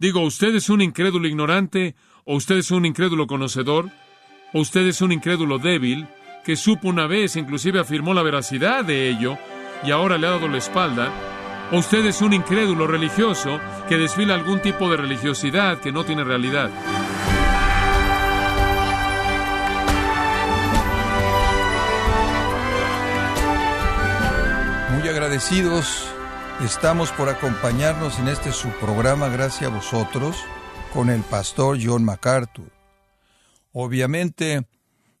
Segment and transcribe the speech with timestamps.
[0.00, 1.94] Digo, ¿usted es un incrédulo ignorante?
[2.24, 3.90] ¿O usted es un incrédulo conocedor?
[4.54, 6.08] ¿O usted es un incrédulo débil
[6.42, 9.36] que supo una vez, inclusive afirmó la veracidad de ello,
[9.84, 11.12] y ahora le ha dado la espalda?
[11.70, 13.60] ¿O usted es un incrédulo religioso
[13.90, 16.70] que desfila algún tipo de religiosidad que no tiene realidad?
[24.98, 26.10] Muy agradecidos
[26.64, 30.36] estamos por acompañarnos en este su programa Gracias a vosotros
[30.92, 32.70] con el pastor John MacArthur.
[33.72, 34.66] Obviamente,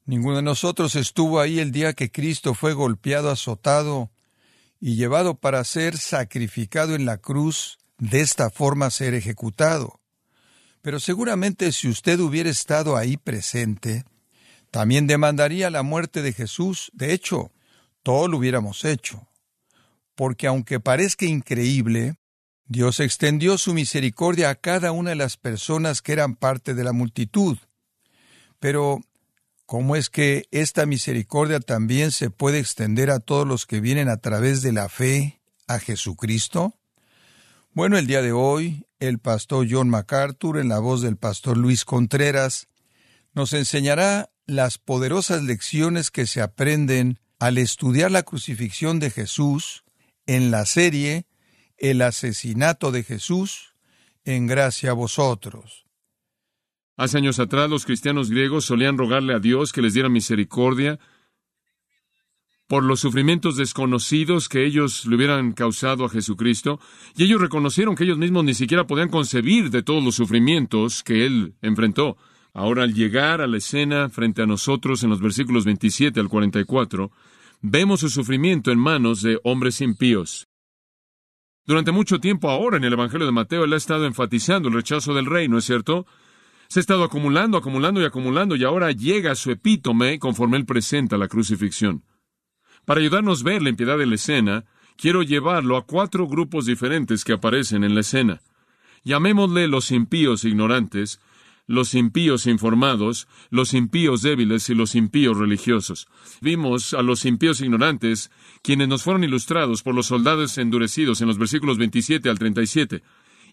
[0.04, 4.10] ninguno de nosotros estuvo ahí el día que Cristo fue golpeado, azotado
[4.80, 10.00] y llevado para ser sacrificado en la cruz, de esta forma ser ejecutado.
[10.82, 14.04] Pero seguramente si usted hubiera estado ahí presente,
[14.70, 16.90] también demandaría la muerte de Jesús.
[16.92, 17.50] De hecho,
[18.02, 19.26] todo lo hubiéramos hecho
[20.20, 22.16] porque aunque parezca increíble,
[22.66, 26.92] Dios extendió su misericordia a cada una de las personas que eran parte de la
[26.92, 27.56] multitud.
[28.58, 29.00] Pero,
[29.64, 34.18] ¿cómo es que esta misericordia también se puede extender a todos los que vienen a
[34.18, 36.74] través de la fe a Jesucristo?
[37.72, 41.86] Bueno, el día de hoy, el pastor John MacArthur, en la voz del pastor Luis
[41.86, 42.68] Contreras,
[43.32, 49.82] nos enseñará las poderosas lecciones que se aprenden al estudiar la crucifixión de Jesús
[50.30, 51.26] en la serie
[51.76, 53.74] El asesinato de Jesús
[54.24, 55.86] en gracia a vosotros.
[56.96, 61.00] Hace años atrás los cristianos griegos solían rogarle a Dios que les diera misericordia
[62.68, 66.78] por los sufrimientos desconocidos que ellos le hubieran causado a Jesucristo,
[67.16, 71.26] y ellos reconocieron que ellos mismos ni siquiera podían concebir de todos los sufrimientos que
[71.26, 72.16] Él enfrentó.
[72.52, 77.10] Ahora, al llegar a la escena frente a nosotros en los versículos 27 al 44,
[77.60, 80.48] vemos su sufrimiento en manos de hombres impíos.
[81.66, 85.14] Durante mucho tiempo ahora en el Evangelio de Mateo él ha estado enfatizando el rechazo
[85.14, 86.06] del rey, ¿no es cierto?
[86.68, 91.18] Se ha estado acumulando, acumulando y acumulando y ahora llega su epítome conforme él presenta
[91.18, 92.04] la crucifixión.
[92.84, 94.64] Para ayudarnos a ver la impiedad de la escena,
[94.96, 98.40] quiero llevarlo a cuatro grupos diferentes que aparecen en la escena.
[99.04, 101.20] Llamémosle los impíos ignorantes,
[101.70, 106.08] los impíos informados, los impíos débiles y los impíos religiosos.
[106.40, 111.38] Vimos a los impíos ignorantes, quienes nos fueron ilustrados por los soldados endurecidos en los
[111.38, 113.04] versículos 27 al 37.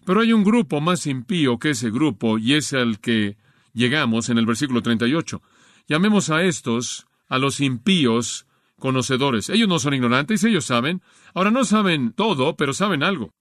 [0.04, 3.36] Pero hay un grupo más impío que ese grupo, y es al que
[3.72, 5.40] llegamos en el versículo 38.
[5.86, 8.46] Llamemos a estos a los impíos
[8.80, 9.48] conocedores.
[9.48, 11.02] Ellos no son ignorantes, ellos saben.
[11.34, 13.32] Ahora no saben todo, pero saben algo.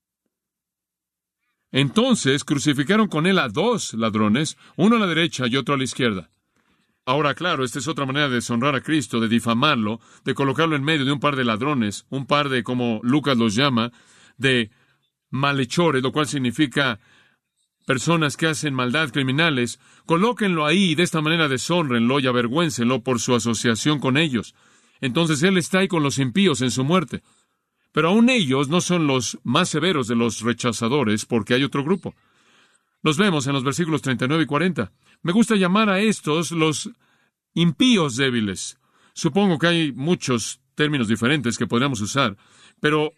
[1.78, 5.84] Entonces crucificaron con él a dos ladrones, uno a la derecha y otro a la
[5.84, 6.32] izquierda.
[7.06, 10.84] Ahora, claro, esta es otra manera de deshonrar a Cristo, de difamarlo, de colocarlo en
[10.84, 13.92] medio de un par de ladrones, un par de, como Lucas los llama,
[14.38, 14.72] de
[15.30, 17.00] malhechores, lo cual significa
[17.86, 19.80] personas que hacen maldad criminales.
[20.08, 24.56] Colóquenlo ahí y de esta manera deshonrenlo y avergüéncenlo por su asociación con ellos.
[25.00, 27.22] Entonces Él está ahí con los impíos en su muerte.
[27.98, 32.14] Pero aún ellos no son los más severos de los rechazadores, porque hay otro grupo.
[33.02, 34.92] Los vemos en los versículos 39 y 40.
[35.24, 36.92] Me gusta llamar a estos los
[37.56, 38.78] impíos débiles.
[39.16, 42.38] Supongo que hay muchos términos diferentes que podríamos usar,
[42.80, 43.14] pero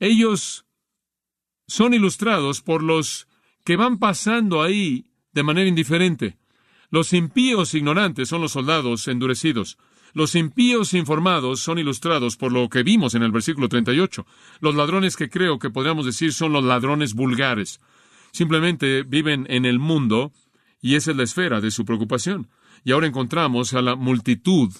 [0.00, 0.66] ellos
[1.68, 3.28] son ilustrados por los
[3.62, 6.38] que van pasando ahí de manera indiferente.
[6.92, 9.78] Los impíos ignorantes son los soldados endurecidos.
[10.12, 14.26] Los impíos informados son ilustrados por lo que vimos en el versículo 38.
[14.60, 17.80] Los ladrones que creo que podríamos decir son los ladrones vulgares.
[18.30, 20.32] Simplemente viven en el mundo
[20.82, 22.50] y esa es la esfera de su preocupación.
[22.84, 24.70] Y ahora encontramos a la multitud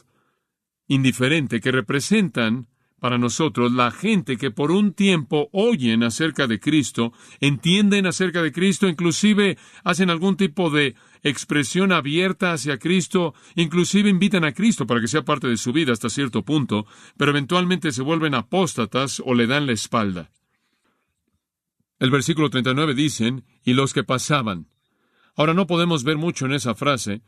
[0.89, 2.67] indiferente que representan
[3.03, 8.53] para nosotros la gente que por un tiempo oyen acerca de Cristo, entienden acerca de
[8.53, 15.01] Cristo, inclusive hacen algún tipo de expresión abierta hacia Cristo, inclusive invitan a Cristo para
[15.01, 19.35] que sea parte de su vida hasta cierto punto, pero eventualmente se vuelven apóstatas o
[19.35, 20.31] le dan la espalda.
[21.99, 24.67] El versículo 39 dicen, y los que pasaban.
[25.37, 27.23] Ahora no podemos ver mucho en esa frase,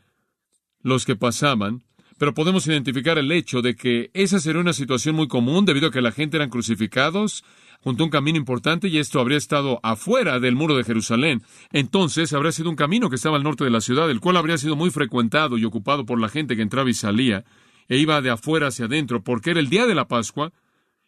[0.81, 1.85] los que pasaban,
[2.17, 5.91] pero podemos identificar el hecho de que esa sería una situación muy común debido a
[5.91, 7.43] que la gente eran crucificados
[7.81, 11.43] junto a un camino importante y esto habría estado afuera del muro de Jerusalén.
[11.71, 14.57] Entonces habría sido un camino que estaba al norte de la ciudad, el cual habría
[14.57, 17.45] sido muy frecuentado y ocupado por la gente que entraba y salía
[17.87, 20.51] e iba de afuera hacia adentro porque era el día de la Pascua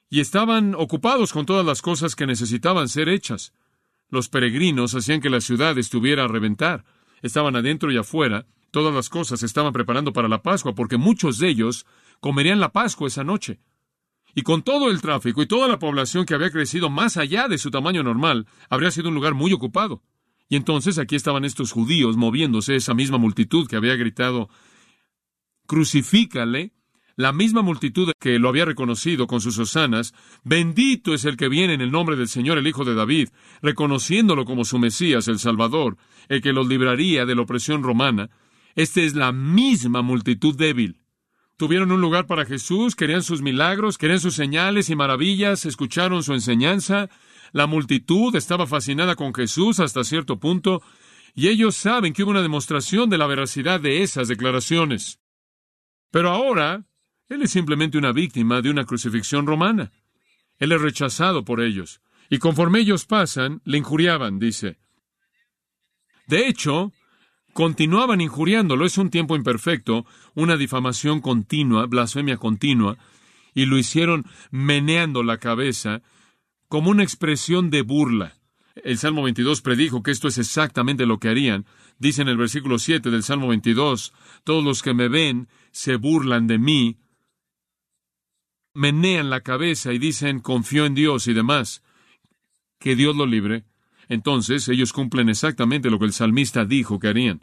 [0.09, 3.53] y estaban ocupados con todas las cosas que necesitaban ser hechas.
[4.09, 6.85] Los peregrinos hacían que la ciudad estuviera a reventar.
[7.21, 11.39] Estaban adentro y afuera, Todas las cosas se estaban preparando para la Pascua, porque muchos
[11.39, 11.85] de ellos
[12.19, 13.59] comerían la Pascua esa noche.
[14.37, 17.57] Y con todo el tráfico y toda la población que había crecido más allá de
[17.57, 20.03] su tamaño normal, habría sido un lugar muy ocupado.
[20.47, 24.47] Y entonces aquí estaban estos judíos moviéndose, esa misma multitud que había gritado,
[25.65, 26.71] crucifícale,
[27.15, 30.13] la misma multitud que lo había reconocido con sus hosanas,
[30.43, 33.29] bendito es el que viene en el nombre del Señor, el Hijo de David,
[33.63, 35.97] reconociéndolo como su Mesías, el Salvador,
[36.29, 38.29] el que los libraría de la opresión romana.
[38.75, 40.99] Esta es la misma multitud débil.
[41.57, 46.33] Tuvieron un lugar para Jesús, querían sus milagros, querían sus señales y maravillas, escucharon su
[46.33, 47.09] enseñanza.
[47.51, 50.83] La multitud estaba fascinada con Jesús hasta cierto punto,
[51.33, 55.19] y ellos saben que hubo una demostración de la veracidad de esas declaraciones.
[56.11, 56.85] Pero ahora,
[57.27, 59.91] Él es simplemente una víctima de una crucifixión romana.
[60.59, 64.77] Él es rechazado por ellos, y conforme ellos pasan, le injuriaban, dice.
[66.27, 66.91] De hecho,
[67.57, 68.85] continuaban injuriándolo.
[68.85, 70.05] Es un tiempo imperfecto,
[70.35, 72.99] una difamación continua, blasfemia continua,
[73.55, 76.03] y lo hicieron meneando la cabeza
[76.67, 78.37] como una expresión de burla.
[78.75, 81.65] El Salmo 22 predijo que esto es exactamente lo que harían.
[81.97, 84.13] Dice en el versículo 7 del Salmo 22,
[84.43, 86.99] todos los que me ven se burlan de mí,
[88.75, 91.81] menean la cabeza y dicen confío en Dios y demás.
[92.77, 93.65] Que Dios lo libre.
[94.09, 97.41] Entonces ellos cumplen exactamente lo que el salmista dijo que harían.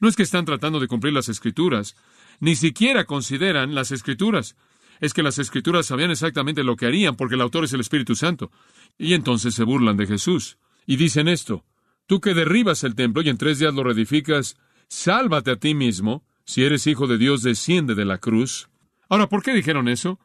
[0.00, 1.96] No es que están tratando de cumplir las escrituras,
[2.40, 4.56] ni siquiera consideran las escrituras.
[5.00, 8.14] Es que las escrituras sabían exactamente lo que harían porque el autor es el Espíritu
[8.14, 8.50] Santo.
[8.98, 10.58] Y entonces se burlan de Jesús.
[10.86, 11.64] Y dicen esto,
[12.06, 14.56] tú que derribas el templo y en tres días lo reedificas,
[14.88, 18.68] sálvate a ti mismo, si eres hijo de Dios, desciende de la cruz.
[19.08, 20.18] Ahora, ¿por qué dijeron eso?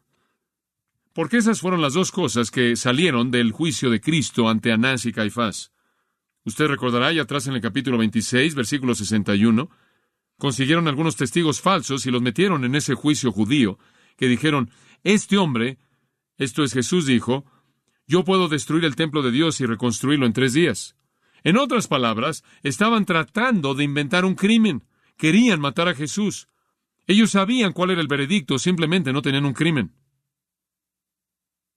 [1.13, 5.11] Porque esas fueron las dos cosas que salieron del juicio de Cristo ante Anás y
[5.11, 5.70] Caifás.
[6.43, 9.69] Usted recordará allá atrás en el capítulo 26, versículo 61,
[10.37, 13.77] consiguieron algunos testigos falsos y los metieron en ese juicio judío,
[14.17, 14.71] que dijeron,
[15.03, 15.77] este hombre,
[16.37, 17.45] esto es Jesús dijo,
[18.07, 20.95] yo puedo destruir el templo de Dios y reconstruirlo en tres días.
[21.43, 24.83] En otras palabras, estaban tratando de inventar un crimen.
[25.17, 26.47] Querían matar a Jesús.
[27.07, 29.93] Ellos sabían cuál era el veredicto, simplemente no tenían un crimen.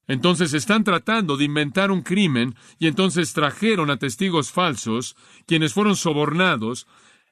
[0.06, 5.16] Entonces están tratando de inventar un crimen y entonces trajeron a testigos falsos,
[5.46, 6.86] quienes fueron sobornados,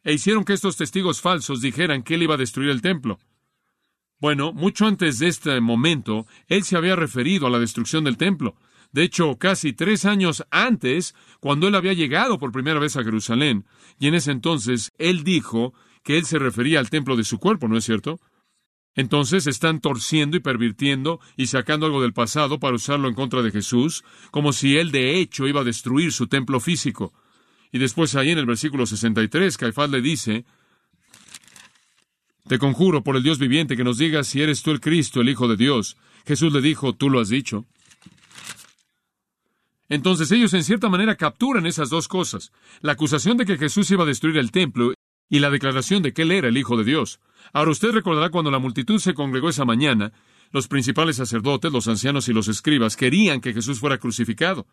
[0.05, 3.19] e hicieron que estos testigos falsos dijeran que él iba a destruir el templo.
[4.21, 8.57] Bueno, mucho antes de este momento, él se había referido a la destrucción del templo.
[8.93, 13.65] De hecho, casi tres años antes, cuando él había llegado por primera vez a Jerusalén,
[13.99, 17.69] y en ese entonces él dijo que él se refería al templo de su cuerpo,
[17.69, 18.21] ¿no es cierto?
[18.95, 23.51] Entonces están torciendo y pervirtiendo y sacando algo del pasado para usarlo en contra de
[23.51, 27.13] Jesús, como si él de hecho iba a destruir su templo físico.
[27.73, 30.45] Y después ahí en el versículo 63, Caifás le dice,
[32.47, 35.31] Te conjuro por el Dios viviente que nos digas si eres tú el Cristo, el
[35.31, 35.97] Hijo de Dios.
[36.27, 37.65] Jesús le dijo, Tú lo has dicho.
[39.89, 44.05] Entonces ellos en cierta manera capturan esas dos cosas, la acusación de que Jesús iba
[44.05, 44.93] a destruir el templo
[45.31, 47.21] y la declaración de que él era el Hijo de Dios.
[47.53, 50.13] Ahora usted recordará cuando la multitud se congregó esa mañana,
[50.53, 54.67] los principales sacerdotes, los ancianos y los escribas querían que Jesús fuera crucificado.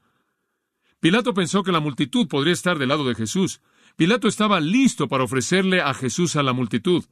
[0.99, 3.61] Pilato pensó que la multitud podría estar del lado de Jesús.
[3.95, 7.05] Pilato estaba listo para ofrecerle a Jesús a la multitud.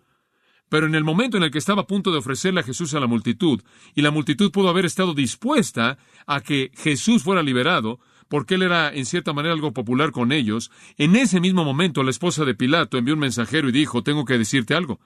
[0.70, 3.00] Pero en el momento en el que estaba a punto de ofrecerle a Jesús a
[3.00, 3.62] la multitud,
[3.96, 8.94] y la multitud pudo haber estado dispuesta a que Jesús fuera liberado, porque él era
[8.94, 12.98] en cierta manera algo popular con ellos, en ese mismo momento la esposa de Pilato
[12.98, 15.00] envió un mensajero y dijo, tengo que decirte algo.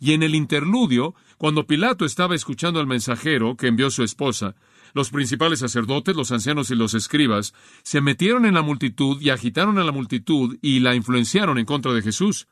[0.00, 4.54] Y en el interludio, cuando Pilato estaba escuchando al mensajero que envió su esposa,
[4.94, 9.78] los principales sacerdotes, los ancianos y los escribas se metieron en la multitud y agitaron
[9.78, 12.48] a la multitud y la influenciaron en contra de Jesús.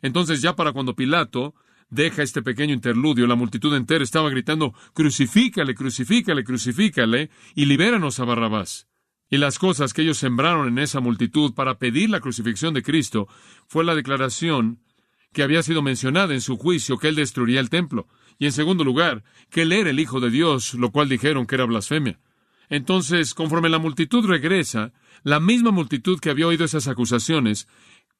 [0.00, 1.54] Entonces ya para cuando Pilato
[1.90, 8.24] deja este pequeño interludio, la multitud entera estaba gritando, crucifícale, crucifícale, crucifícale, y libéranos a
[8.24, 8.88] Barrabás.
[9.28, 13.28] Y las cosas que ellos sembraron en esa multitud para pedir la crucifixión de Cristo
[13.66, 14.80] fue la declaración
[15.32, 18.08] que había sido mencionada en su juicio que él destruiría el templo,
[18.38, 21.54] y en segundo lugar, que él era el Hijo de Dios, lo cual dijeron que
[21.54, 22.20] era blasfemia.
[22.68, 27.68] Entonces, conforme la multitud regresa, la misma multitud que había oído esas acusaciones,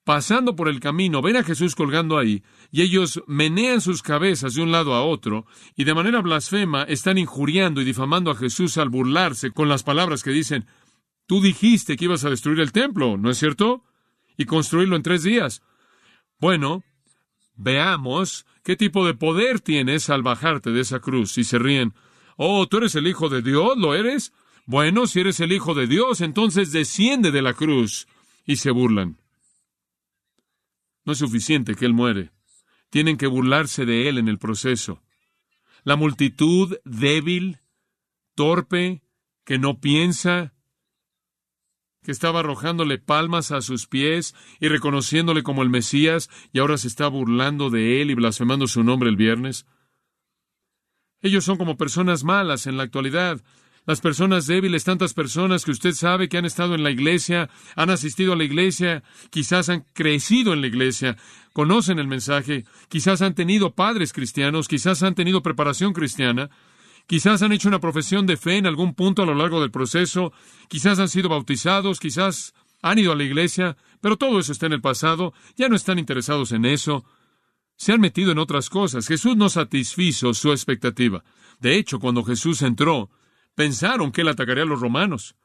[0.04, 4.62] pasando por el camino, ven a Jesús colgando ahí, y ellos menean sus cabezas de
[4.62, 8.90] un lado a otro, y de manera blasfema están injuriando y difamando a Jesús al
[8.90, 10.66] burlarse con las palabras que dicen,
[11.26, 13.84] Tú dijiste que ibas a destruir el templo, ¿no es cierto?
[14.36, 15.62] Y construirlo en tres días.
[16.38, 16.82] Bueno,
[17.56, 21.38] veamos qué tipo de poder tienes al bajarte de esa cruz.
[21.38, 21.94] Y se ríen.
[22.36, 24.32] Oh, tú eres el Hijo de Dios, ¿lo eres?
[24.66, 28.06] Bueno, si eres el Hijo de Dios, entonces desciende de la cruz.
[28.44, 29.18] Y se burlan.
[31.04, 32.30] No es suficiente que Él muere.
[32.90, 35.02] Tienen que burlarse de Él en el proceso.
[35.84, 37.58] La multitud débil,
[38.34, 39.02] torpe,
[39.44, 40.54] que no piensa,
[42.02, 46.88] que estaba arrojándole palmas a sus pies y reconociéndole como el Mesías, y ahora se
[46.88, 49.66] está burlando de él y blasfemando su nombre el viernes.
[51.20, 53.40] Ellos son como personas malas en la actualidad,
[53.84, 57.90] las personas débiles, tantas personas que usted sabe que han estado en la iglesia, han
[57.90, 61.16] asistido a la iglesia, quizás han crecido en la iglesia,
[61.52, 66.50] conocen el mensaje, quizás han tenido padres cristianos, quizás han tenido preparación cristiana,
[67.06, 70.32] quizás han hecho una profesión de fe en algún punto a lo largo del proceso,
[70.68, 74.72] quizás han sido bautizados, quizás han ido a la iglesia, pero todo eso está en
[74.72, 77.04] el pasado, ya no están interesados en eso,
[77.76, 79.06] se han metido en otras cosas.
[79.06, 81.24] Jesús no satisfizo su expectativa.
[81.58, 83.10] De hecho, cuando Jesús entró,
[83.54, 85.36] pensaron que él atacaría a los romanos.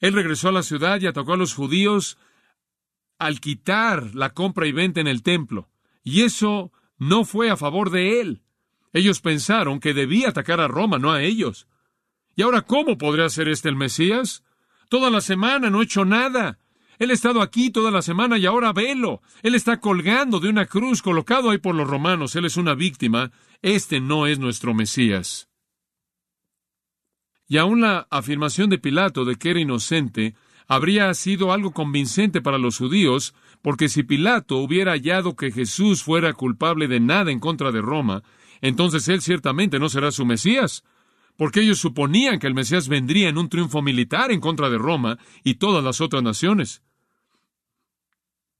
[0.00, 2.18] Él regresó a la ciudad y atacó a los judíos
[3.18, 5.70] al quitar la compra y venta en el templo.
[6.02, 8.42] Y eso no fue a favor de él.
[8.96, 11.66] Ellos pensaron que debía atacar a Roma, no a ellos.
[12.34, 14.42] ¿Y ahora cómo podría ser este el Mesías?
[14.88, 16.58] Toda la semana no he hecho nada.
[16.98, 19.20] Él ha estado aquí toda la semana y ahora velo.
[19.42, 22.36] Él está colgando de una cruz, colocado ahí por los romanos.
[22.36, 23.32] Él es una víctima.
[23.60, 25.50] Este no es nuestro Mesías.
[27.46, 30.36] Y aún la afirmación de Pilato de que era inocente
[30.68, 36.32] habría sido algo convincente para los judíos, porque si Pilato hubiera hallado que Jesús fuera
[36.32, 38.22] culpable de nada en contra de Roma,
[38.60, 40.84] entonces él ciertamente no será su Mesías,
[41.36, 45.18] porque ellos suponían que el Mesías vendría en un triunfo militar en contra de Roma
[45.44, 46.82] y todas las otras naciones.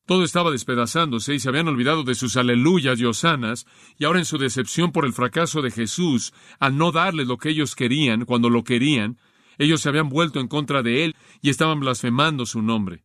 [0.07, 3.67] Todo estaba despedazándose y se habían olvidado de sus aleluyas y osanas,
[3.99, 7.49] y ahora en su decepción por el fracaso de Jesús, al no darles lo que
[7.49, 9.19] ellos querían cuando lo querían,
[9.59, 13.05] ellos se habían vuelto en contra de él y estaban blasfemando su nombre.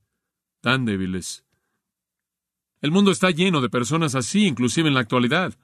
[0.61, 1.43] Tan débiles.
[2.81, 5.55] El mundo está lleno de personas así, inclusive en la actualidad.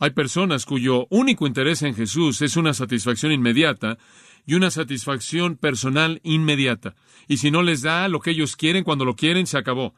[0.00, 3.98] Hay personas cuyo único interés en Jesús es una satisfacción inmediata
[4.46, 6.96] y una satisfacción personal inmediata.
[7.28, 9.94] Y si no les da lo que ellos quieren cuando lo quieren, se acabó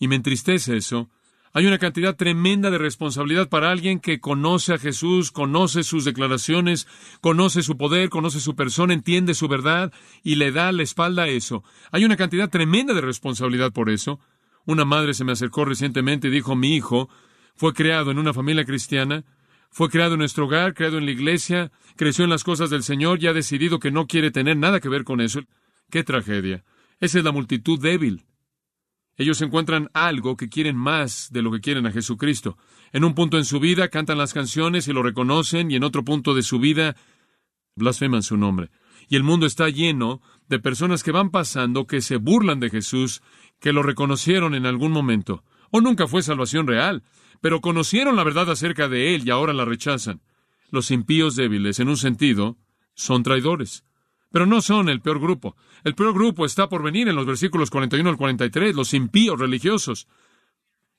[0.00, 1.08] y me entristece eso,
[1.52, 6.86] hay una cantidad tremenda de responsabilidad para alguien que conoce a Jesús, conoce sus declaraciones,
[7.22, 9.90] conoce su poder, conoce su persona, entiende su verdad
[10.22, 11.64] y le da la espalda a eso.
[11.92, 14.20] Hay una cantidad tremenda de responsabilidad por eso.
[14.66, 17.08] Una madre se me acercó recientemente y dijo, mi hijo
[17.54, 19.24] fue creado en una familia cristiana,
[19.76, 23.22] fue creado en nuestro hogar, creado en la iglesia, creció en las cosas del Señor
[23.22, 25.42] y ha decidido que no quiere tener nada que ver con eso.
[25.90, 26.64] ¡Qué tragedia!
[26.98, 28.24] Esa es la multitud débil.
[29.18, 32.56] Ellos encuentran algo que quieren más de lo que quieren a Jesucristo.
[32.90, 36.06] En un punto en su vida cantan las canciones y lo reconocen, y en otro
[36.06, 36.96] punto de su vida
[37.74, 38.70] blasfeman su nombre.
[39.10, 43.20] Y el mundo está lleno de personas que van pasando, que se burlan de Jesús,
[43.60, 45.44] que lo reconocieron en algún momento.
[45.70, 47.02] O nunca fue salvación real,
[47.40, 50.20] pero conocieron la verdad acerca de Él y ahora la rechazan.
[50.70, 52.56] Los impíos débiles, en un sentido,
[52.94, 53.84] son traidores.
[54.32, 55.56] Pero no son el peor grupo.
[55.84, 60.08] El peor grupo está por venir en los versículos 41 al 43, los impíos religiosos.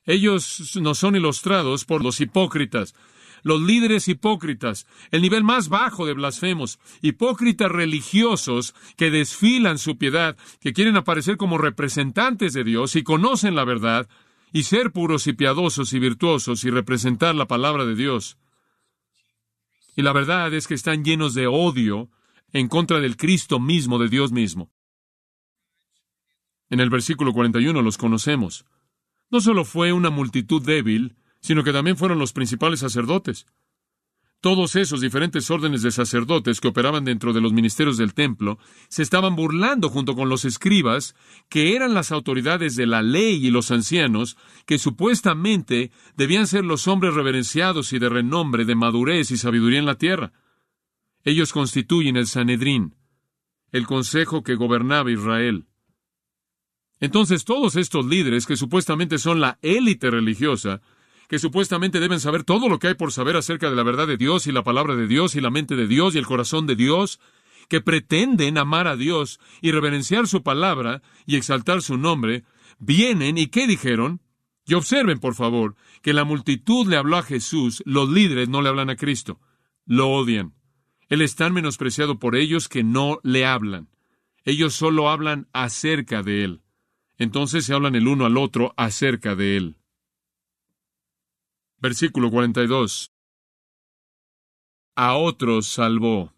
[0.06, 2.94] Ellos nos son ilustrados por los hipócritas,
[3.42, 10.36] los líderes hipócritas, el nivel más bajo de blasfemos, hipócritas religiosos que desfilan su piedad,
[10.60, 14.08] que quieren aparecer como representantes de Dios y conocen la verdad,
[14.52, 18.38] y ser puros y piadosos y virtuosos y representar la palabra de Dios.
[19.96, 22.10] Y la verdad es que están llenos de odio
[22.52, 24.70] en contra del Cristo mismo, de Dios mismo.
[26.70, 28.64] En el versículo 41 los conocemos.
[29.30, 33.46] No solo fue una multitud débil, sino que también fueron los principales sacerdotes.
[34.40, 39.02] Todos esos diferentes órdenes de sacerdotes que operaban dentro de los ministerios del templo se
[39.02, 41.16] estaban burlando junto con los escribas,
[41.48, 46.86] que eran las autoridades de la ley y los ancianos, que supuestamente debían ser los
[46.86, 50.32] hombres reverenciados y de renombre, de madurez y sabiduría en la tierra.
[51.24, 52.94] Ellos constituyen el Sanedrín,
[53.72, 55.66] el consejo que gobernaba Israel.
[57.00, 60.80] Entonces todos estos líderes, que supuestamente son la élite religiosa,
[61.28, 64.16] que supuestamente deben saber todo lo que hay por saber acerca de la verdad de
[64.16, 66.74] Dios y la palabra de Dios y la mente de Dios y el corazón de
[66.74, 67.20] Dios,
[67.68, 72.44] que pretenden amar a Dios y reverenciar su palabra y exaltar su nombre,
[72.78, 74.22] vienen y ¿qué dijeron?
[74.66, 78.70] Y observen, por favor, que la multitud le habló a Jesús, los líderes no le
[78.70, 79.38] hablan a Cristo,
[79.84, 80.54] lo odian.
[81.08, 83.88] Él es tan menospreciado por ellos que no le hablan.
[84.44, 86.62] Ellos solo hablan acerca de Él.
[87.18, 89.76] Entonces se hablan el uno al otro acerca de Él.
[91.80, 93.12] Versículo 42.
[94.96, 96.34] A otros salvó.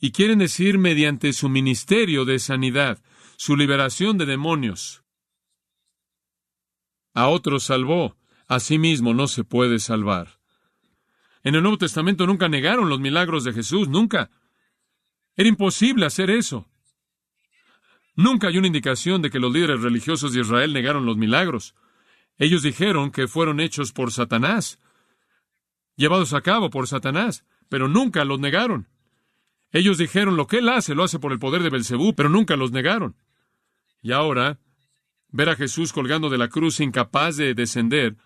[0.00, 3.02] Y quieren decir mediante su ministerio de sanidad,
[3.36, 5.02] su liberación de demonios.
[7.14, 10.38] A otros salvó, a sí mismo no se puede salvar.
[11.42, 14.30] En el Nuevo Testamento nunca negaron los milagros de Jesús, nunca.
[15.36, 16.68] Era imposible hacer eso.
[18.16, 21.76] Nunca hay una indicación de que los líderes religiosos de Israel negaron los milagros.
[22.38, 24.78] Ellos dijeron que fueron hechos por Satanás,
[25.96, 28.86] llevados a cabo por Satanás, pero nunca los negaron.
[29.72, 32.56] Ellos dijeron lo que él hace, lo hace por el poder de Belcebú, pero nunca
[32.56, 33.16] los negaron.
[34.00, 34.60] Y ahora,
[35.30, 38.16] ver a Jesús colgando de la cruz incapaz de descender,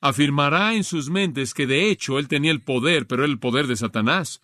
[0.00, 3.66] afirmará en sus mentes que de hecho él tenía el poder, pero era el poder
[3.66, 4.42] de Satanás.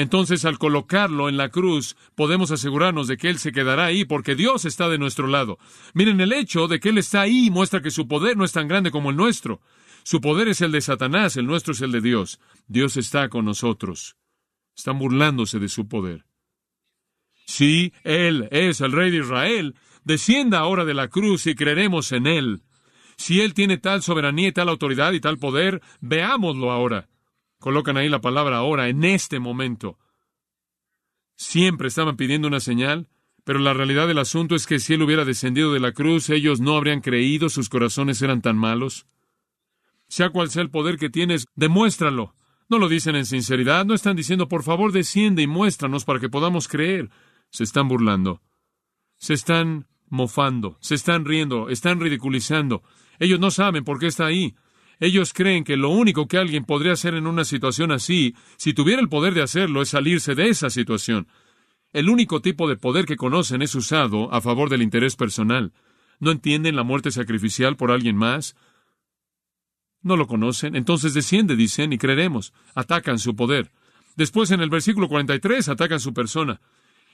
[0.00, 4.34] Entonces, al colocarlo en la cruz, podemos asegurarnos de que Él se quedará ahí porque
[4.34, 5.58] Dios está de nuestro lado.
[5.92, 8.66] Miren, el hecho de que Él está ahí muestra que su poder no es tan
[8.66, 9.60] grande como el nuestro.
[10.02, 12.40] Su poder es el de Satanás, el nuestro es el de Dios.
[12.66, 14.16] Dios está con nosotros.
[14.74, 16.24] Están burlándose de su poder.
[17.44, 22.26] Si Él es el Rey de Israel, descienda ahora de la cruz y creeremos en
[22.26, 22.62] Él.
[23.18, 27.10] Si Él tiene tal soberanía y tal autoridad y tal poder, veámoslo ahora.
[27.60, 29.98] Colocan ahí la palabra ahora, en este momento.
[31.36, 33.08] Siempre estaban pidiendo una señal,
[33.44, 36.60] pero la realidad del asunto es que si Él hubiera descendido de la cruz, ellos
[36.60, 39.06] no habrían creído, sus corazones eran tan malos.
[40.08, 42.34] Sea cual sea el poder que tienes, demuéstralo.
[42.70, 46.30] No lo dicen en sinceridad, no están diciendo, por favor, desciende y muéstranos para que
[46.30, 47.10] podamos creer.
[47.50, 48.40] Se están burlando.
[49.18, 52.82] Se están mofando, se están riendo, están ridiculizando.
[53.18, 54.54] Ellos no saben por qué está ahí.
[55.00, 59.00] Ellos creen que lo único que alguien podría hacer en una situación así, si tuviera
[59.00, 61.26] el poder de hacerlo, es salirse de esa situación.
[61.94, 65.72] El único tipo de poder que conocen es usado a favor del interés personal.
[66.20, 68.54] ¿No entienden la muerte sacrificial por alguien más?
[70.02, 70.76] No lo conocen.
[70.76, 72.52] Entonces desciende, dicen, y creeremos.
[72.74, 73.70] Atacan su poder.
[74.16, 76.60] Después en el versículo 43 atacan su persona.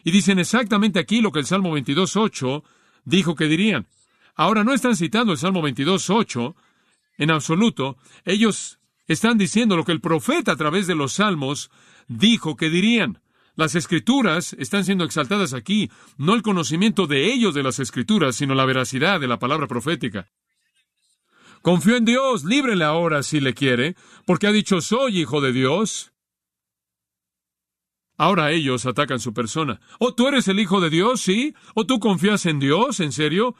[0.02, 2.64] Y dicen exactamente aquí lo que el Salmo 22.8
[3.04, 3.86] dijo que dirían.
[4.34, 6.54] Ahora no están citando el Salmo 22.8,
[7.18, 7.96] en absoluto.
[8.24, 11.70] Ellos están diciendo lo que el profeta a través de los salmos
[12.08, 13.20] dijo que dirían.
[13.54, 18.54] Las escrituras están siendo exaltadas aquí, no el conocimiento de ellos de las escrituras, sino
[18.54, 20.28] la veracidad de la palabra profética.
[21.62, 26.12] Confío en Dios, líbrele ahora si le quiere, porque ha dicho soy hijo de Dios.
[28.18, 29.80] Ahora ellos atacan su persona.
[29.98, 31.20] ¿O tú eres el hijo de Dios?
[31.20, 31.54] ¿Sí?
[31.74, 33.00] ¿O tú confías en Dios?
[33.00, 33.54] ¿En serio?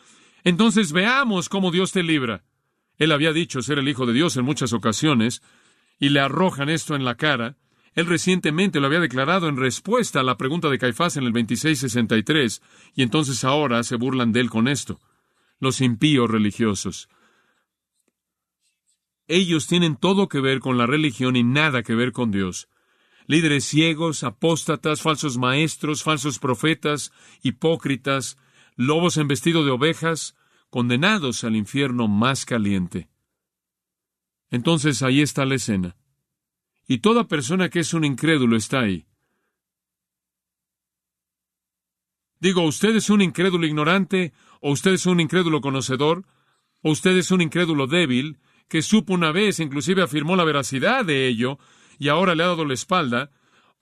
[0.45, 2.45] Entonces veamos cómo Dios te libra.
[2.99, 5.43] Él había dicho ser el Hijo de Dios en muchas ocasiones,
[5.99, 7.57] y le arrojan esto en la cara.
[7.95, 12.63] Él recientemente lo había declarado en respuesta a la pregunta de Caifás en el 2663,
[12.95, 15.01] y entonces ahora se burlan de él con esto.
[15.59, 17.09] Los impíos religiosos.
[19.29, 22.69] Ellos tienen todo que ver con la religión y nada que ver con Dios.
[23.27, 28.39] Líderes ciegos, apóstatas, falsos maestros, falsos profetas, hipócritas,
[28.77, 30.37] lobos en vestido de ovejas,
[30.77, 33.09] condenados al infierno más caliente.
[34.51, 35.97] Entonces ahí está la escena.
[36.87, 39.07] Y toda persona que es un incrédulo está ahí.
[42.41, 44.35] Digo, ¿usted es un incrédulo ignorante?
[44.61, 46.27] ¿O usted es un incrédulo conocedor?
[46.83, 51.27] ¿O usted es un incrédulo débil que supo una vez, inclusive afirmó la veracidad de
[51.27, 51.59] ello,
[51.99, 53.31] y ahora le ha dado la espalda?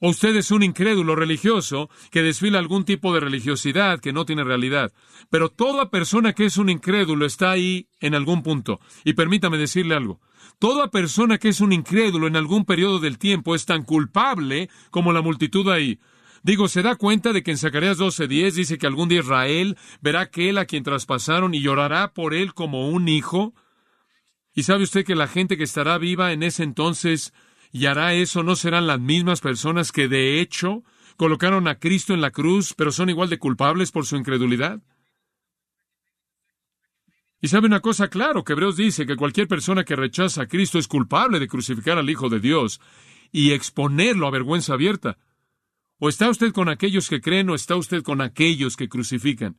[0.05, 4.45] ¿O usted es un incrédulo religioso que desfila algún tipo de religiosidad que no tiene
[4.45, 4.93] realidad?
[5.31, 8.81] Pero toda persona que es un incrédulo está ahí en algún punto.
[9.03, 10.21] Y permítame decirle algo.
[10.59, 15.11] Toda persona que es un incrédulo en algún periodo del tiempo es tan culpable como
[15.15, 15.99] la multitud ahí.
[16.43, 20.21] Digo, ¿se da cuenta de que en Zacarías 12:10 dice que algún día Israel verá
[20.21, 23.55] aquel a quien traspasaron y llorará por él como un hijo?
[24.53, 27.33] ¿Y sabe usted que la gente que estará viva en ese entonces
[27.75, 30.85] y hará eso, ¿no serán las mismas personas que de hecho
[31.17, 34.81] colocaron a Cristo en la cruz, pero son igual de culpables por su incredulidad?
[37.41, 40.79] Y sabe una cosa, claro, que Hebreos dice que cualquier persona que rechaza a Cristo
[40.79, 42.81] es culpable de crucificar al Hijo de Dios
[43.33, 45.19] y exponerlo a vergüenza abierta.
[45.99, 49.59] O está usted con aquellos que creen o está usted con aquellos que crucifican.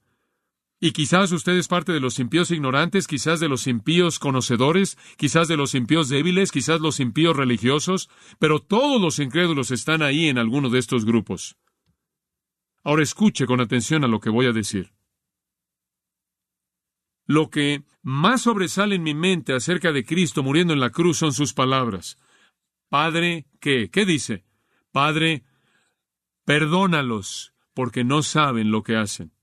[0.79, 5.47] Y quizás usted es parte de los impíos ignorantes, quizás de los impíos conocedores, quizás
[5.47, 8.09] de los impíos débiles, quizás los impíos religiosos,
[8.39, 11.55] pero todos los incrédulos están ahí en alguno de estos grupos.
[12.83, 14.93] Ahora escuche con atención a lo que voy a decir.
[17.25, 21.33] Lo que más sobresale en mi mente acerca de Cristo muriendo en la cruz son
[21.33, 22.19] sus palabras.
[22.89, 23.89] Padre, ¿qué?
[23.89, 24.45] ¿Qué dice?
[24.91, 25.43] Padre,
[26.43, 29.34] perdónalos, porque no saben lo que hacen.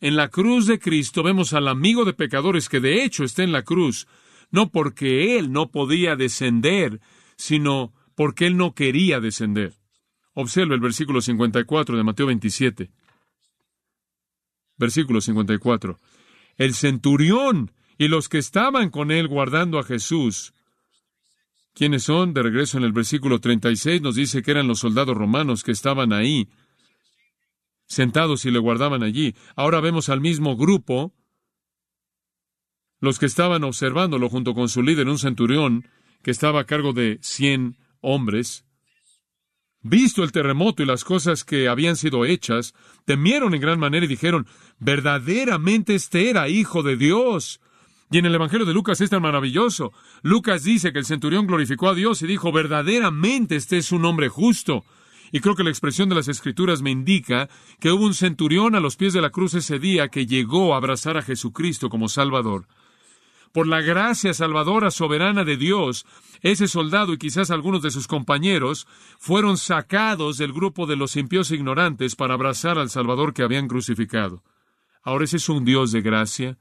[0.00, 3.52] En la cruz de Cristo vemos al amigo de pecadores que de hecho está en
[3.52, 4.06] la cruz,
[4.50, 7.00] no porque él no podía descender,
[7.36, 9.74] sino porque él no quería descender.
[10.34, 12.90] Observa el versículo 54 de Mateo 27.
[14.76, 15.98] Versículo 54.
[16.56, 20.54] El centurión y los que estaban con él guardando a Jesús.
[21.74, 22.32] ¿Quiénes son?
[22.34, 26.12] De regreso en el versículo 36 nos dice que eran los soldados romanos que estaban
[26.12, 26.48] ahí
[27.88, 29.34] sentados y le guardaban allí.
[29.56, 31.14] Ahora vemos al mismo grupo,
[33.00, 35.88] los que estaban observándolo junto con su líder, un centurión,
[36.22, 38.64] que estaba a cargo de cien hombres.
[39.80, 42.74] Visto el terremoto y las cosas que habían sido hechas,
[43.04, 44.46] temieron en gran manera y dijeron,
[44.78, 47.60] verdaderamente este era hijo de Dios.
[48.10, 49.92] Y en el Evangelio de Lucas es tan maravilloso.
[50.22, 54.28] Lucas dice que el centurión glorificó a Dios y dijo, verdaderamente este es un hombre
[54.28, 54.84] justo.
[55.32, 57.48] Y creo que la expresión de las Escrituras me indica
[57.80, 60.78] que hubo un centurión a los pies de la cruz ese día que llegó a
[60.78, 62.66] abrazar a Jesucristo como Salvador.
[63.52, 66.04] Por la gracia salvadora soberana de Dios,
[66.42, 68.86] ese soldado y quizás algunos de sus compañeros
[69.18, 74.44] fueron sacados del grupo de los impíos ignorantes para abrazar al Salvador que habían crucificado.
[75.02, 76.58] Ahora ese es un Dios de gracia,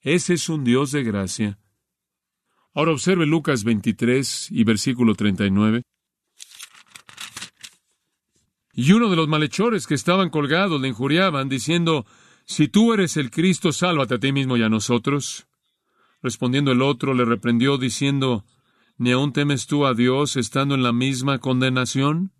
[0.00, 1.58] ese es un Dios de gracia.
[2.72, 5.82] Ahora observe Lucas 23 y versículo 39.
[8.72, 12.06] Y uno de los malhechores que estaban colgados le injuriaban, diciendo,
[12.44, 15.46] Si tú eres el Cristo, sálvate a ti mismo y a nosotros.
[16.22, 18.44] Respondiendo el otro, le reprendió, diciendo,
[18.96, 22.32] ¿Ni aún temes tú a Dios estando en la misma condenación?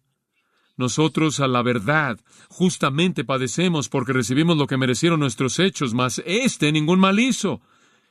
[0.77, 6.73] Nosotros a la verdad justamente padecemos porque recibimos lo que merecieron nuestros hechos, mas éste
[6.73, 7.61] ningún mal hizo.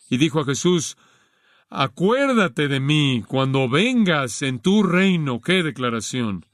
[0.10, 0.98] Y dijo a Jesús,
[1.70, 5.40] Acuérdate de mí cuando vengas en tu reino.
[5.42, 6.46] ¡Qué declaración!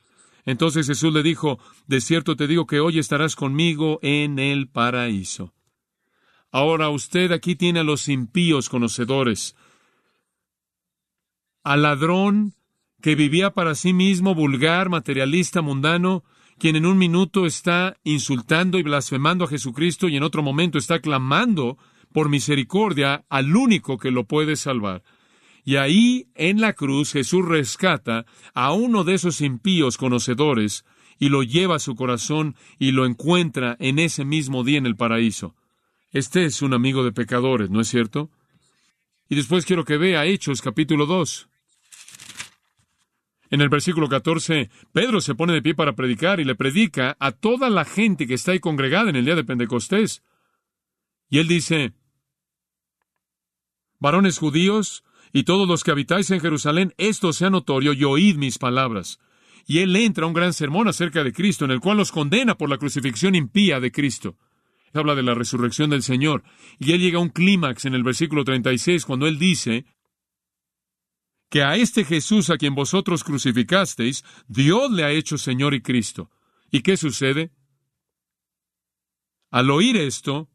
[0.46, 5.54] Entonces Jesús le dijo, De cierto te digo que hoy estarás conmigo en el paraíso.
[6.52, 9.56] Ahora usted aquí tiene a los impíos conocedores,
[11.64, 12.54] al ladrón
[13.02, 16.24] que vivía para sí mismo, vulgar, materialista, mundano,
[16.58, 21.00] quien en un minuto está insultando y blasfemando a Jesucristo y en otro momento está
[21.00, 21.78] clamando
[22.14, 25.04] por misericordia al único que lo puede salvar.
[25.66, 30.86] Y ahí en la cruz Jesús rescata a uno de esos impíos conocedores
[31.18, 34.96] y lo lleva a su corazón y lo encuentra en ese mismo día en el
[34.96, 35.56] paraíso.
[36.12, 38.30] Este es un amigo de pecadores, ¿no es cierto?
[39.28, 41.50] Y después quiero que vea Hechos capítulo 2.
[43.50, 47.32] En el versículo 14, Pedro se pone de pie para predicar y le predica a
[47.32, 50.22] toda la gente que está ahí congregada en el día de Pentecostés.
[51.28, 51.94] Y él dice,
[54.00, 55.04] varones judíos
[55.36, 59.20] y todos los que habitáis en Jerusalén, esto sea notorio y oíd mis palabras.
[59.68, 62.56] Y él entra a un gran sermón acerca de Cristo, en el cual los condena
[62.56, 64.38] por la crucifixión impía de Cristo.
[64.94, 66.46] Habla de la resurrección del Señor.
[66.80, 69.86] Y él llega a un clímax en el versículo 36, cuando él dice,
[71.50, 76.32] que a este Jesús a quien vosotros crucificasteis, Dios le ha hecho Señor y Cristo.
[76.72, 77.52] ¿Y qué sucede?
[79.52, 80.50] Al oír esto,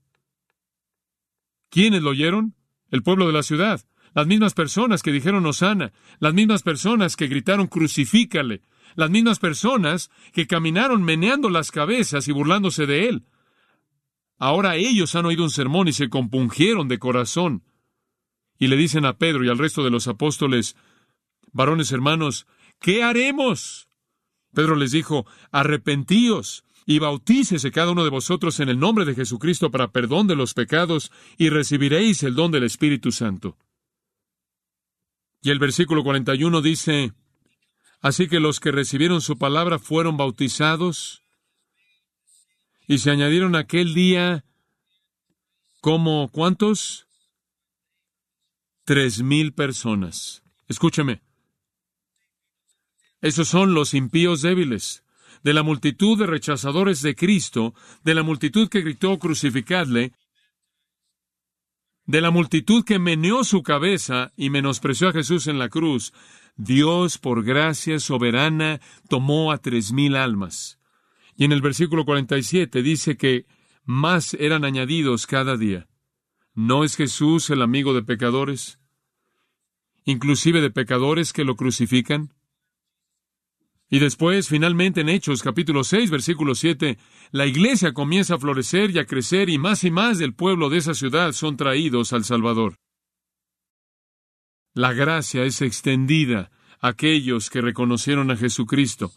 [1.68, 2.54] ¿quiénes lo oyeron?
[2.90, 7.28] El pueblo de la ciudad, las mismas personas que dijeron Osana, las mismas personas que
[7.28, 8.62] gritaron crucifícale,
[8.96, 13.24] las mismas personas que caminaron meneando las cabezas y burlándose de él.
[14.38, 17.62] Ahora ellos han oído un sermón y se compungieron de corazón
[18.58, 20.76] y le dicen a Pedro y al resto de los apóstoles,
[21.52, 22.46] varones hermanos,
[22.78, 23.88] ¿qué haremos?
[24.52, 29.70] Pedro les dijo, arrepentíos y bautícese cada uno de vosotros en el nombre de Jesucristo
[29.70, 33.56] para perdón de los pecados y recibiréis el don del Espíritu Santo.
[35.42, 37.12] Y el versículo 41 dice,
[38.00, 41.22] Así que los que recibieron su palabra fueron bautizados
[42.86, 44.44] y se añadieron aquel día
[45.80, 47.06] como ¿cuántos?
[48.84, 50.42] Tres mil personas.
[50.66, 51.22] Escúcheme.
[53.20, 55.04] Esos son los impíos débiles.
[55.42, 60.12] De la multitud de rechazadores de Cristo, de la multitud que gritó crucificadle,
[62.06, 66.12] de la multitud que meneó su cabeza y menospreció a Jesús en la cruz,
[66.56, 70.78] Dios, por gracia soberana, tomó a tres mil almas.
[71.36, 73.46] Y en el versículo 47 dice que
[73.84, 75.88] más eran añadidos cada día.
[76.54, 78.80] ¿No es Jesús el amigo de pecadores?
[80.04, 82.34] inclusive de pecadores que lo crucifican?
[83.92, 86.96] Y después, finalmente, en Hechos capítulo 6, versículo 7,
[87.32, 90.78] la iglesia comienza a florecer y a crecer y más y más del pueblo de
[90.78, 92.76] esa ciudad son traídos al Salvador.
[94.74, 99.12] La gracia es extendida a aquellos que reconocieron a Jesucristo.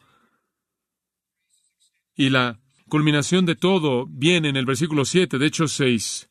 [2.15, 2.59] Y la
[2.89, 6.29] culminación de todo viene en el versículo 7 de Hechos 6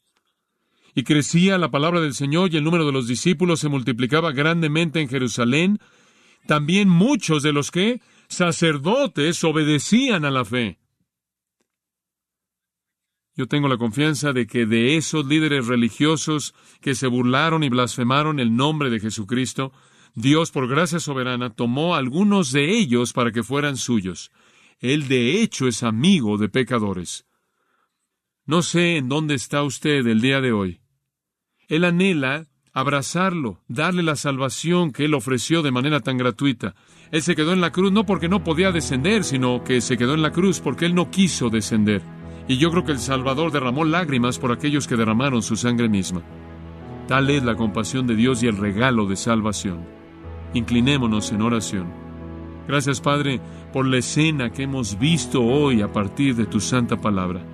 [0.97, 5.01] y crecía la palabra del Señor y el número de los discípulos se multiplicaba grandemente
[5.01, 5.79] en Jerusalén,
[6.47, 8.01] también muchos de los que
[8.33, 10.79] sacerdotes obedecían a la fe.
[13.35, 18.41] Yo tengo la confianza de que de esos líderes religiosos que se burlaron y blasfemaron
[18.41, 19.73] el nombre de Jesucristo,
[20.15, 24.31] Dios por gracia soberana tomó algunos de ellos para que fueran suyos.
[24.81, 27.27] Él de hecho es amigo de pecadores.
[28.45, 30.81] No sé en dónde está usted el día de hoy.
[31.69, 36.75] Él anhela abrazarlo, darle la salvación que Él ofreció de manera tan gratuita.
[37.11, 40.15] Él se quedó en la cruz no porque no podía descender, sino que se quedó
[40.15, 42.03] en la cruz porque Él no quiso descender.
[42.49, 46.23] Y yo creo que el Salvador derramó lágrimas por aquellos que derramaron su sangre misma.
[47.07, 49.85] Tal es la compasión de Dios y el regalo de salvación.
[50.55, 51.93] Inclinémonos en oración.
[52.67, 53.41] Gracias, Padre,
[53.73, 57.45] por la escena que hemos visto hoy a partir de tu santa palabra.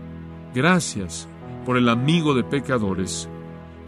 [0.54, 1.28] Gracias
[1.64, 3.28] por el amigo de pecadores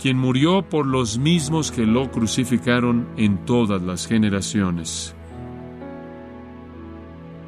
[0.01, 5.15] quien murió por los mismos que lo crucificaron en todas las generaciones.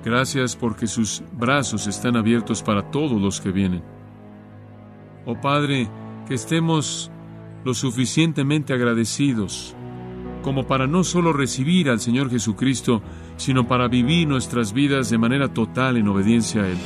[0.04, 3.82] Gracias porque sus brazos están abiertos para todos los que vienen.
[5.24, 5.88] Oh Padre,
[6.28, 7.10] que estemos
[7.64, 9.74] lo suficientemente agradecidos
[10.42, 13.00] como para no solo recibir al Señor Jesucristo,
[13.36, 16.78] sino para vivir nuestras vidas de manera total en obediencia a Él.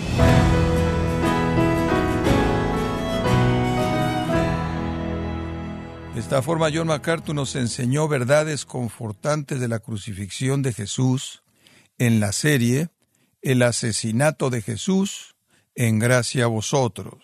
[6.17, 11.43] De esta forma, John MacArthur nos enseñó verdades confortantes de la crucifixión de Jesús
[11.99, 12.89] en la serie
[13.43, 15.35] El asesinato de Jesús
[15.75, 17.23] en gracia a vosotros.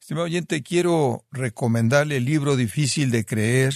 [0.00, 3.74] Estimado oyente, quiero recomendarle el libro Difícil de Creer,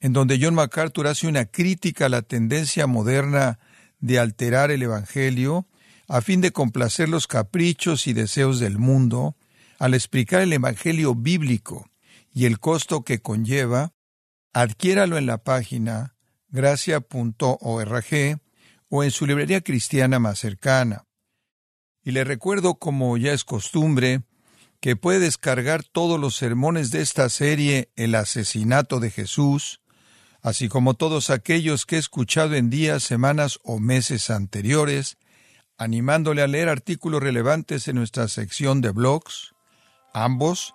[0.00, 3.58] en donde John MacArthur hace una crítica a la tendencia moderna
[4.00, 5.66] de alterar el Evangelio
[6.08, 9.34] a fin de complacer los caprichos y deseos del mundo,
[9.78, 11.88] al explicar el Evangelio bíblico
[12.34, 13.94] y el costo que conlleva,
[14.52, 16.16] adquiéralo en la página
[16.48, 18.40] gracia.org
[18.88, 21.06] o en su librería cristiana más cercana.
[22.02, 24.22] Y le recuerdo, como ya es costumbre,
[24.80, 29.80] que puede descargar todos los sermones de esta serie El asesinato de Jesús,
[30.42, 35.16] así como todos aquellos que he escuchado en días, semanas o meses anteriores,
[35.78, 39.54] animándole a leer artículos relevantes en nuestra sección de blogs,
[40.12, 40.74] ambos